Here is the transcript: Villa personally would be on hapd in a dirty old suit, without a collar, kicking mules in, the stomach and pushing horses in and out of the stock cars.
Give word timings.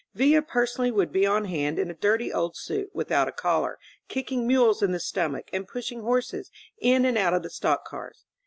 Villa 0.15 0.41
personally 0.41 0.89
would 0.89 1.11
be 1.11 1.27
on 1.27 1.45
hapd 1.45 1.77
in 1.77 1.91
a 1.91 1.93
dirty 1.93 2.33
old 2.33 2.57
suit, 2.57 2.89
without 2.91 3.27
a 3.27 3.31
collar, 3.31 3.77
kicking 4.07 4.47
mules 4.47 4.81
in, 4.81 4.93
the 4.93 4.99
stomach 4.99 5.47
and 5.53 5.67
pushing 5.67 6.01
horses 6.01 6.49
in 6.79 7.05
and 7.05 7.19
out 7.19 7.35
of 7.35 7.43
the 7.43 7.51
stock 7.51 7.85
cars. 7.85 8.25